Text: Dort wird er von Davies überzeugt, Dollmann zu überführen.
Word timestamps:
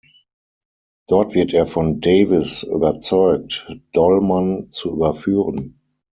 Dort 1.05 1.35
wird 1.35 1.53
er 1.53 1.67
von 1.67 1.99
Davies 2.01 2.63
überzeugt, 2.63 3.69
Dollmann 3.93 4.67
zu 4.69 4.93
überführen. 4.93 5.79